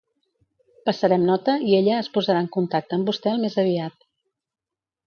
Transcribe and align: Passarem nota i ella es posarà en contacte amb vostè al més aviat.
Passarem 0.89 1.27
nota 1.27 1.55
i 1.73 1.77
ella 1.81 1.99
es 1.99 2.09
posarà 2.17 2.43
en 2.47 2.51
contacte 2.59 2.99
amb 2.99 3.13
vostè 3.13 3.35
al 3.35 3.47
més 3.47 3.61
aviat. 3.67 4.07